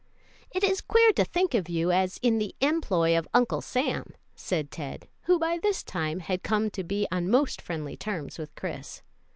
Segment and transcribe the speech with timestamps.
[0.49, 4.71] "It is queer to think of you as in the employ of 'Uncle Sam,'" said
[4.71, 9.03] Ted, who by this time had come to be on most friendly terms with Chris.